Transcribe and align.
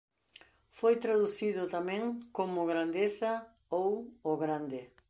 Foi 0.79 0.93
traducido 1.05 1.61
tamén 1.75 2.03
como 2.37 2.59
"grandeza" 2.71 3.31
ou 3.79 3.89
"o 4.31 4.33
grande". 4.43 4.81